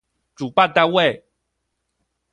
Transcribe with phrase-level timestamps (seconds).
[0.33, 1.25] 主辦單位